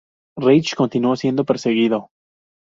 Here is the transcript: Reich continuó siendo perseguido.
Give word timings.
Reich 0.35 0.73
continuó 0.73 1.15
siendo 1.15 1.45
perseguido. 1.45 2.09